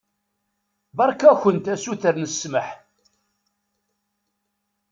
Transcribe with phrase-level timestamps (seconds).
[0.97, 2.69] Beṛka-kent asuter n ssmaḥ.